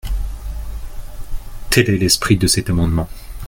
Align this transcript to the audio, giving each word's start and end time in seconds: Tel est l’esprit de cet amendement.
Tel 1.69 1.87
est 1.91 1.97
l’esprit 1.99 2.35
de 2.35 2.47
cet 2.47 2.71
amendement. 2.71 3.07